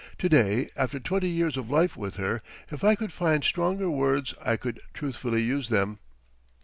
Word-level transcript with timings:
To 0.17 0.27
day, 0.27 0.71
after 0.75 0.99
twenty 0.99 1.29
years 1.29 1.57
of 1.57 1.69
life 1.69 1.95
with 1.95 2.15
her, 2.15 2.41
if 2.71 2.83
I 2.83 2.95
could 2.95 3.13
find 3.13 3.43
stronger 3.43 3.87
words 3.91 4.33
I 4.43 4.57
could 4.57 4.79
truthfully 4.95 5.43
use 5.43 5.69
them. 5.69 5.99